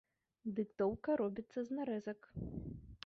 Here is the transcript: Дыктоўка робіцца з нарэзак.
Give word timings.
Дыктоўка 0.59 1.17
робіцца 1.21 1.59
з 1.69 1.81
нарэзак. 1.81 2.19